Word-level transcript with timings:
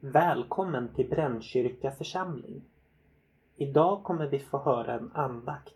Välkommen 0.00 0.88
till 0.94 1.08
Brännkyrka 1.08 1.90
församling. 1.90 2.62
Idag 3.56 4.02
kommer 4.02 4.26
vi 4.26 4.38
få 4.38 4.58
höra 4.58 4.94
en 4.94 5.10
andakt 5.14 5.74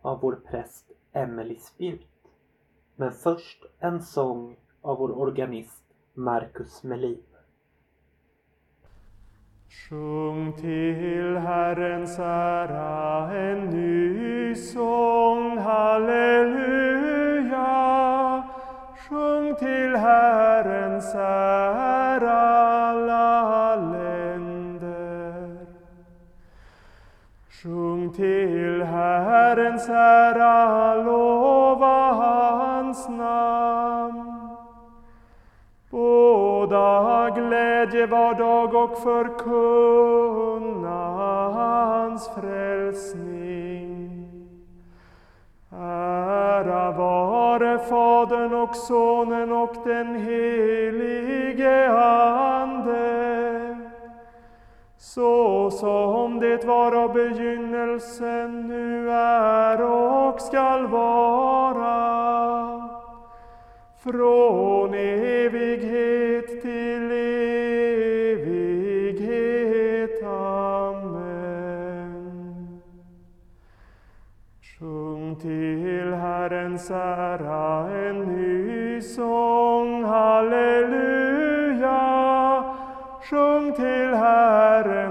av 0.00 0.20
vår 0.20 0.40
präst 0.50 0.92
Emelie 1.12 1.58
Spjut. 1.58 2.06
Men 2.96 3.12
först 3.12 3.64
en 3.78 4.02
sång 4.02 4.56
av 4.80 4.98
vår 4.98 5.18
organist 5.18 5.82
Marcus 6.14 6.82
Melin. 6.82 7.22
Sjung 9.68 10.52
till 10.52 11.36
Herrens 11.36 12.18
ära 12.18 13.32
en 13.32 13.66
ny 13.66 14.54
sång, 14.54 15.58
Herrens 29.80 29.88
ära, 29.88 30.94
lova 30.94 32.12
hans 32.12 33.08
namn. 33.08 34.48
Båda 35.90 37.30
glädje 37.30 38.06
var 38.06 38.34
dag 38.34 38.74
och 38.74 38.98
förkunna 38.98 39.48
hans 41.50 42.28
frälsning. 42.28 44.10
Ära 45.72 46.90
vare 46.90 47.78
Fadern 47.78 48.54
och 48.54 48.76
Sonen 48.76 49.52
och 49.52 49.74
den 49.84 50.14
helige 50.14 51.90
Ande. 51.90 53.19
Så 55.02 55.70
som 55.70 56.40
det 56.40 56.64
var 56.64 56.92
av 56.92 57.12
begynnelsen, 57.12 58.68
nu 58.68 59.10
är 59.10 59.82
och 59.82 60.40
skall 60.40 60.86
vara 60.86 61.90
från 64.02 64.94
evighet 64.94 66.62
till 66.62 67.12
evighet. 68.32 70.24
Amen. 70.24 71.50
Sjung 74.62 75.36
till 75.40 76.12
Herrens 76.14 76.90
ära 76.90 77.90
en 77.90 78.18
ny 78.18 79.00
sång, 79.00 80.04
halleluja. 80.04 80.69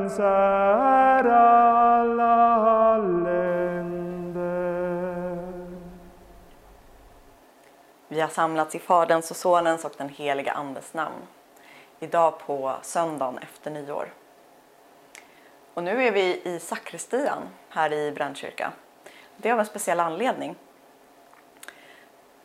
Herrens 0.10 0.20
är 0.20 1.26
alla 1.30 2.98
länder. 2.98 4.40
Vi 8.08 8.22
har 8.22 8.28
samlats 8.28 8.76
i 8.76 8.80
Faderns 8.80 9.32
och 9.32 9.38
Sonens 9.38 9.86
och 9.86 9.94
den 9.98 10.10
heliga 10.10 10.52
Andes 10.52 10.94
namn. 10.94 11.16
Idag 12.00 12.40
på 12.40 12.76
söndagen 12.82 13.38
efter 13.38 13.72
nyår. 13.72 14.14
Och 15.74 15.84
nu 15.84 16.04
är 16.04 16.12
vi 16.12 16.42
i 16.44 16.60
sakristian 16.60 17.44
här 17.70 17.94
i 17.94 18.12
Brännkyrka. 18.12 18.72
Det 19.38 19.50
är 19.50 19.54
av 19.54 19.60
en 19.60 19.66
speciell 19.66 20.00
anledning. 20.00 20.56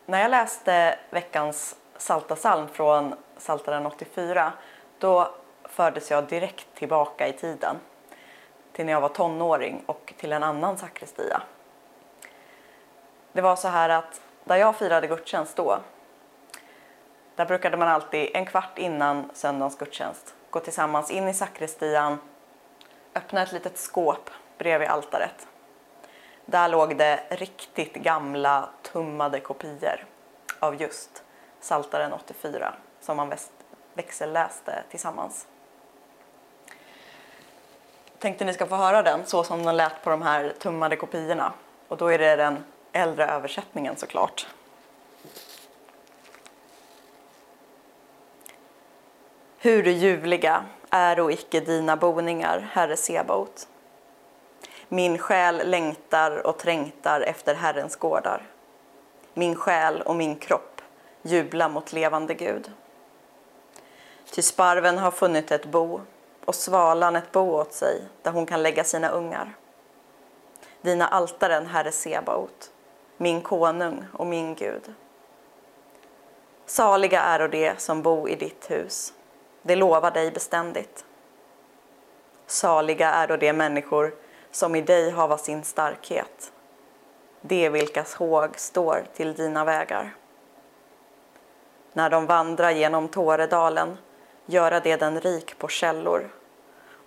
När 0.06 0.20
jag 0.20 0.30
läste 0.30 0.98
veckans 1.10 1.76
Salta 1.96 2.36
psalm 2.36 2.68
från 2.68 3.14
Psaltaren 3.38 3.86
84 3.86 4.52
då 4.98 5.34
fördes 5.64 6.10
jag 6.10 6.28
direkt 6.28 6.66
tillbaka 6.74 7.28
i 7.28 7.32
tiden 7.32 7.76
till 8.72 8.86
när 8.86 8.92
jag 8.92 9.00
var 9.00 9.08
tonåring 9.08 9.82
och 9.86 10.14
till 10.16 10.32
en 10.32 10.42
annan 10.42 10.78
sakristia. 10.78 11.42
Det 13.32 13.40
var 13.40 13.56
så 13.56 13.68
här 13.68 13.88
att 13.88 14.20
där 14.44 14.56
jag 14.56 14.76
firade 14.76 15.06
gudstjänst 15.06 15.56
då, 15.56 15.78
där 17.36 17.46
brukade 17.46 17.76
man 17.76 17.88
alltid 17.88 18.30
en 18.34 18.46
kvart 18.46 18.78
innan 18.78 19.30
söndagens 19.34 19.78
gudstjänst 19.78 20.34
gå 20.50 20.60
tillsammans 20.60 21.10
in 21.10 21.28
i 21.28 21.34
sakristian, 21.34 22.18
öppna 23.14 23.42
ett 23.42 23.52
litet 23.52 23.78
skåp 23.78 24.30
bredvid 24.58 24.88
altaret. 24.88 25.46
Där 26.46 26.68
låg 26.68 26.96
det 26.96 27.20
riktigt 27.30 27.94
gamla 27.94 28.68
tummade 28.82 29.40
kopior 29.40 30.06
av 30.60 30.80
just 30.80 31.22
Saltaren 31.60 32.12
84 32.12 32.74
som 33.00 33.16
man 33.16 33.32
växelläste 33.94 34.82
tillsammans. 34.90 35.46
Tänkte 38.24 38.44
ni 38.44 38.54
ska 38.54 38.66
få 38.66 38.76
höra 38.76 39.02
den 39.02 39.26
så 39.26 39.44
som 39.44 39.62
den 39.62 39.76
lät 39.76 40.02
på 40.04 40.10
de 40.10 40.22
här 40.22 40.52
tummade 40.58 40.96
kopiorna. 40.96 41.52
Och 41.88 41.96
då 41.96 42.12
är 42.12 42.18
det 42.18 42.36
den 42.36 42.64
äldre 42.92 43.26
översättningen 43.26 43.96
såklart. 43.96 44.46
Hur 49.58 49.84
ljuvliga 49.84 50.64
är 50.90 51.20
och 51.20 51.32
icke 51.32 51.60
dina 51.60 51.96
boningar, 51.96 52.68
Herre 52.72 52.96
Sebaot. 52.96 53.68
Min 54.88 55.18
själ 55.18 55.70
längtar 55.70 56.46
och 56.46 56.58
trängtar 56.58 57.20
efter 57.20 57.54
Herrens 57.54 57.96
gårdar. 57.96 58.42
Min 59.34 59.56
själ 59.56 60.02
och 60.02 60.16
min 60.16 60.36
kropp 60.36 60.80
jubla 61.22 61.68
mot 61.68 61.92
levande 61.92 62.34
Gud. 62.34 62.72
Ty 64.30 64.42
sparven 64.42 64.98
har 64.98 65.10
funnit 65.10 65.50
ett 65.50 65.66
bo 65.66 66.00
och 66.44 66.54
svalan 66.54 67.16
ett 67.16 67.32
bo 67.32 67.50
åt 67.50 67.72
sig 67.72 68.02
där 68.22 68.30
hon 68.30 68.46
kan 68.46 68.62
lägga 68.62 68.84
sina 68.84 69.08
ungar. 69.08 69.54
Dina 70.82 71.06
altaren, 71.06 71.66
Herre 71.66 71.92
Sebaot, 71.92 72.70
min 73.16 73.40
konung 73.40 74.04
och 74.12 74.26
min 74.26 74.54
Gud. 74.54 74.94
Saliga 76.66 77.20
är 77.20 77.48
de 77.48 77.74
som 77.78 78.02
bo 78.02 78.28
i 78.28 78.34
ditt 78.34 78.70
hus, 78.70 79.12
det 79.62 79.76
lovar 79.76 80.10
dig 80.10 80.30
beständigt. 80.30 81.04
Saliga 82.46 83.10
är 83.10 83.36
de 83.36 83.52
människor 83.52 84.14
som 84.50 84.74
i 84.74 84.80
dig 84.80 85.10
hava 85.10 85.38
sin 85.38 85.64
starkhet, 85.64 86.52
de 87.40 87.68
vilkas 87.68 88.14
håg 88.14 88.58
står 88.58 89.04
till 89.14 89.34
dina 89.34 89.64
vägar. 89.64 90.14
När 91.92 92.10
de 92.10 92.26
vandrar 92.26 92.70
genom 92.70 93.08
Tåredalen 93.08 93.96
göra 94.46 94.80
det 94.80 94.96
den 94.96 95.20
rik 95.20 95.58
på 95.58 95.68
källor 95.68 96.30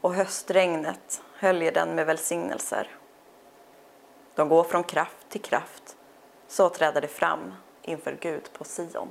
och 0.01 0.13
höstregnet 0.13 1.21
höljer 1.33 1.71
den 1.71 1.95
med 1.95 2.05
välsignelser. 2.05 2.97
De 4.35 4.49
går 4.49 4.63
från 4.63 4.83
kraft 4.83 5.29
till 5.29 5.41
kraft, 5.41 5.97
så 6.47 6.69
träder 6.69 7.01
det 7.01 7.07
fram 7.07 7.53
inför 7.81 8.17
Gud 8.21 8.53
på 8.53 8.63
Sion. 8.63 9.09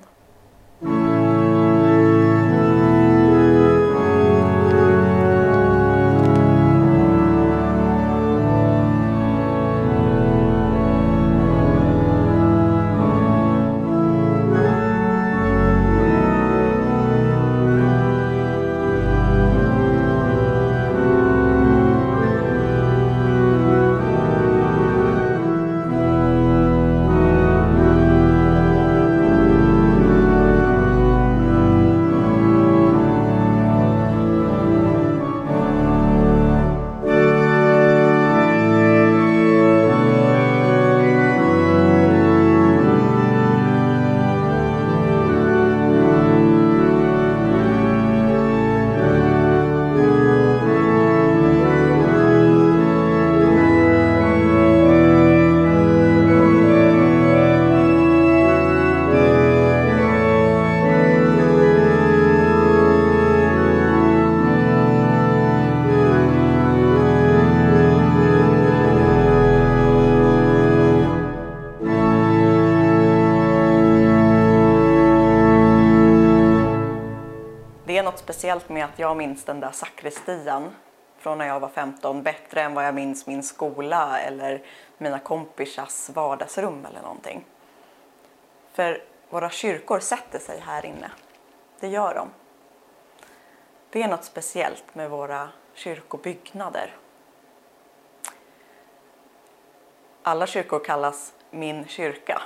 Är 77.98 78.02
något 78.02 78.18
speciellt 78.18 78.68
med 78.68 78.84
att 78.84 78.98
jag 78.98 79.16
minns 79.16 79.44
den 79.44 79.60
där 79.60 79.70
sakristian 79.70 80.74
från 81.18 81.38
när 81.38 81.46
jag 81.46 81.60
var 81.60 81.68
15 81.68 82.22
bättre 82.22 82.62
än 82.62 82.74
vad 82.74 82.86
jag 82.86 82.94
minns 82.94 83.26
min 83.26 83.42
skola 83.42 84.20
eller 84.20 84.62
mina 84.98 85.18
kompisars 85.18 86.08
vardagsrum 86.08 86.86
eller 86.86 87.02
någonting. 87.02 87.44
För 88.72 89.02
våra 89.30 89.50
kyrkor 89.50 90.00
sätter 90.00 90.38
sig 90.38 90.60
här 90.60 90.86
inne. 90.86 91.10
Det 91.80 91.88
gör 91.88 92.14
de. 92.14 92.28
Det 93.90 94.02
är 94.02 94.08
något 94.08 94.24
speciellt 94.24 94.94
med 94.94 95.10
våra 95.10 95.48
kyrkobyggnader. 95.74 96.96
Alla 100.22 100.46
kyrkor 100.46 100.84
kallas 100.84 101.34
min 101.50 101.86
kyrka 101.86 102.42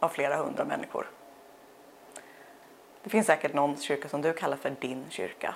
av 0.00 0.08
flera 0.08 0.36
hundra 0.36 0.64
människor. 0.64 1.10
Det 3.04 3.10
finns 3.10 3.26
säkert 3.26 3.54
någon 3.54 3.76
kyrka 3.76 4.08
som 4.08 4.22
du 4.22 4.32
kallar 4.32 4.56
för 4.56 4.70
din 4.70 5.04
kyrka. 5.10 5.54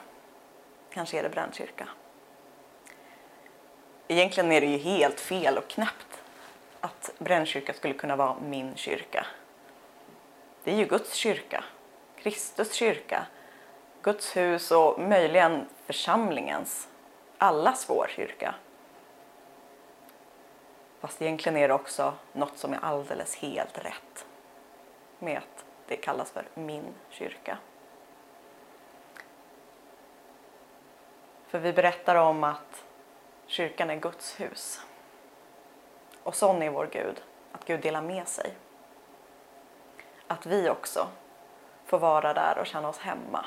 Kanske 0.90 1.18
är 1.18 1.22
det 1.22 1.28
Brännkyrka. 1.28 1.88
Egentligen 4.08 4.52
är 4.52 4.60
det 4.60 4.66
ju 4.66 4.78
helt 4.78 5.20
fel 5.20 5.58
och 5.58 5.68
knäppt 5.68 6.22
att 6.80 7.10
Brännkyrka 7.18 7.72
skulle 7.72 7.94
kunna 7.94 8.16
vara 8.16 8.36
min 8.40 8.76
kyrka. 8.76 9.26
Det 10.64 10.72
är 10.72 10.76
ju 10.76 10.84
Guds 10.84 11.14
kyrka, 11.14 11.64
Kristus 12.16 12.72
kyrka, 12.72 13.26
Guds 14.02 14.36
hus 14.36 14.70
och 14.70 15.00
möjligen 15.00 15.66
församlingens, 15.86 16.88
allas 17.38 17.90
vår 17.90 18.06
kyrka. 18.16 18.54
Fast 21.00 21.22
egentligen 21.22 21.56
är 21.56 21.68
det 21.68 21.74
också 21.74 22.14
något 22.32 22.58
som 22.58 22.72
är 22.72 22.78
alldeles 22.82 23.36
helt 23.36 23.78
rätt 23.78 24.26
med 25.18 25.38
att 25.38 25.64
det 25.88 25.96
kallas 25.96 26.30
för 26.30 26.44
min 26.54 26.94
kyrka. 27.08 27.58
För 31.46 31.58
vi 31.58 31.72
berättar 31.72 32.14
om 32.14 32.44
att 32.44 32.84
kyrkan 33.46 33.90
är 33.90 33.96
Guds 33.96 34.40
hus. 34.40 34.82
Och 36.22 36.34
sån 36.34 36.62
är 36.62 36.70
vår 36.70 36.88
Gud, 36.92 37.22
att 37.52 37.64
Gud 37.64 37.80
delar 37.80 38.02
med 38.02 38.28
sig. 38.28 38.54
Att 40.26 40.46
vi 40.46 40.70
också 40.70 41.08
får 41.84 41.98
vara 41.98 42.34
där 42.34 42.58
och 42.58 42.66
känna 42.66 42.88
oss 42.88 42.98
hemma. 42.98 43.46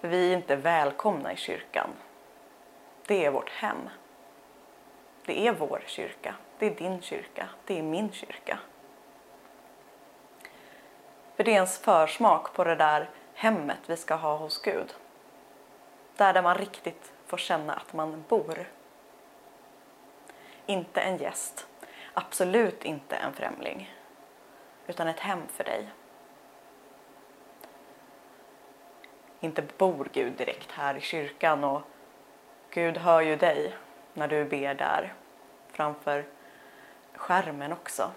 För 0.00 0.08
vi 0.08 0.32
är 0.32 0.36
inte 0.36 0.56
välkomna 0.56 1.32
i 1.32 1.36
kyrkan. 1.36 1.90
Det 3.06 3.24
är 3.24 3.30
vårt 3.30 3.50
hem. 3.50 3.88
Det 5.24 5.46
är 5.46 5.52
vår 5.52 5.82
kyrka. 5.86 6.34
Det 6.58 6.66
är 6.66 6.74
din 6.74 7.02
kyrka. 7.02 7.48
Det 7.64 7.78
är 7.78 7.82
min 7.82 8.12
kyrka. 8.12 8.58
För 11.42 11.44
det 11.44 11.52
är 11.52 11.54
ens 11.54 11.78
försmak 11.78 12.52
på 12.52 12.64
det 12.64 12.74
där 12.74 13.10
hemmet 13.34 13.78
vi 13.86 13.96
ska 13.96 14.14
ha 14.14 14.36
hos 14.36 14.62
Gud. 14.62 14.94
Där, 16.16 16.32
där 16.32 16.42
man 16.42 16.58
riktigt 16.58 17.12
får 17.26 17.36
känna 17.36 17.72
att 17.74 17.92
man 17.92 18.24
bor. 18.28 18.68
Inte 20.66 21.00
en 21.00 21.16
gäst, 21.16 21.66
absolut 22.14 22.84
inte 22.84 23.16
en 23.16 23.32
främling, 23.32 23.94
utan 24.86 25.08
ett 25.08 25.20
hem 25.20 25.42
för 25.48 25.64
dig. 25.64 25.88
Inte 29.40 29.62
bor 29.78 30.08
Gud 30.12 30.32
direkt 30.32 30.72
här 30.72 30.94
i 30.94 31.00
kyrkan 31.00 31.64
och 31.64 31.82
Gud 32.70 32.98
hör 32.98 33.20
ju 33.20 33.36
dig 33.36 33.76
när 34.14 34.28
du 34.28 34.44
ber 34.44 34.74
där 34.74 35.14
framför 35.72 36.24
skärmen 37.14 37.72
också. 37.72 38.10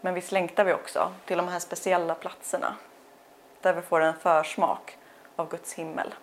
Men 0.00 0.14
visst 0.14 0.32
längtar 0.32 0.64
vi 0.64 0.72
också 0.72 1.14
till 1.24 1.36
de 1.36 1.48
här 1.48 1.58
speciella 1.58 2.14
platserna 2.14 2.76
där 3.60 3.74
vi 3.74 3.82
får 3.82 4.00
en 4.00 4.14
försmak 4.14 4.98
av 5.36 5.48
Guds 5.48 5.72
himmel. 5.72 6.14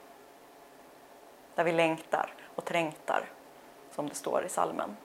Där 1.55 1.63
vi 1.63 1.71
längtar 1.71 2.33
och 2.55 2.65
trängtar, 2.65 3.29
som 3.91 4.09
det 4.09 4.15
står 4.15 4.45
i 4.45 4.49
salmen. 4.49 4.97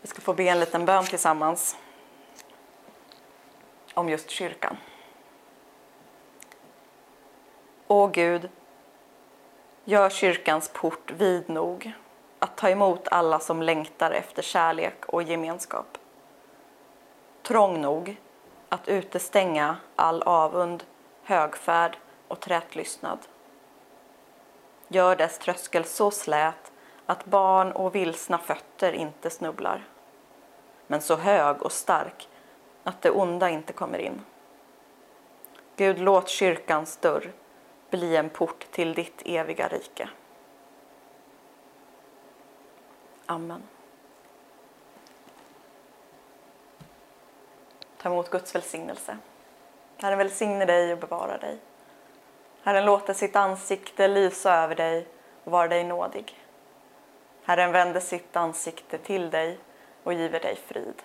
Vi 0.00 0.08
ska 0.08 0.20
få 0.20 0.34
be 0.34 0.48
en 0.48 0.60
liten 0.60 0.84
bön 0.84 1.04
tillsammans 1.04 1.76
om 3.94 4.08
just 4.08 4.30
kyrkan. 4.30 4.76
Åh 7.86 8.10
Gud, 8.10 8.50
gör 9.84 10.10
kyrkans 10.10 10.70
port 10.74 11.10
vid 11.10 11.48
nog 11.48 11.92
att 12.38 12.56
ta 12.56 12.68
emot 12.68 13.08
alla 13.08 13.40
som 13.40 13.62
längtar 13.62 14.10
efter 14.10 14.42
kärlek 14.42 15.06
och 15.06 15.22
gemenskap. 15.22 15.98
Trång 17.42 17.80
nog 17.80 18.16
att 18.68 18.88
utestänga 18.88 19.76
all 19.96 20.22
avund, 20.22 20.84
högfärd 21.22 21.98
och 22.28 22.40
trätlystnad. 22.40 23.18
Gör 24.88 25.16
dess 25.16 25.38
tröskel 25.38 25.84
så 25.84 26.10
slät 26.10 26.72
att 27.06 27.24
barn 27.24 27.72
och 27.72 27.94
vilsna 27.94 28.38
fötter 28.38 28.92
inte 28.92 29.30
snubblar. 29.30 29.84
Men 30.86 31.00
så 31.00 31.16
hög 31.16 31.62
och 31.62 31.72
stark 31.72 32.28
att 32.84 33.02
det 33.02 33.10
onda 33.10 33.50
inte 33.50 33.72
kommer 33.72 33.98
in. 33.98 34.20
Gud, 35.76 35.98
låt 35.98 36.28
kyrkans 36.28 36.96
dörr 36.96 37.32
bli 37.90 38.16
en 38.16 38.28
port 38.28 38.66
till 38.70 38.94
ditt 38.94 39.22
eviga 39.24 39.68
rike. 39.68 40.08
Amen. 43.30 43.62
Ta 47.96 48.08
emot 48.08 48.30
Guds 48.30 48.54
välsignelse. 48.54 49.18
Herren 49.96 50.18
välsigne 50.18 50.64
dig 50.64 50.92
och 50.92 50.98
bevara 50.98 51.38
dig. 51.38 51.58
Herren 52.62 52.84
låter 52.84 53.14
sitt 53.14 53.36
ansikte 53.36 54.08
lysa 54.08 54.54
över 54.54 54.74
dig 54.74 55.08
och 55.44 55.52
vara 55.52 55.68
dig 55.68 55.84
nådig. 55.84 56.44
Herren 57.44 57.72
vänder 57.72 58.00
sitt 58.00 58.36
ansikte 58.36 58.98
till 58.98 59.30
dig 59.30 59.58
och 60.02 60.12
giver 60.12 60.40
dig 60.40 60.56
frid. 60.56 61.02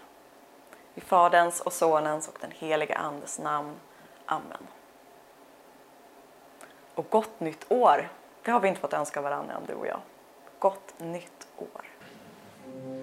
I 0.96 1.02
Faderns 1.02 1.62
och 1.62 1.74
Sonens 1.74 2.28
och 2.28 2.38
den 2.42 2.52
heliga 2.52 2.96
Andes 2.96 3.40
namn. 3.40 3.76
Amen. 4.26 4.68
Och 6.96 7.10
gott 7.10 7.40
nytt 7.40 7.72
år! 7.72 8.10
Det 8.42 8.52
har 8.52 8.60
vi 8.60 8.68
inte 8.68 8.82
fått 8.82 8.94
önska 8.94 9.22
varandra 9.22 9.56
än, 9.56 9.66
du 9.66 9.74
och 9.74 9.88
jag. 9.88 10.00
Gott 10.60 10.94
nytt 11.00 11.48
år! 11.58 11.93
Thank 12.66 12.86
you. 12.86 13.03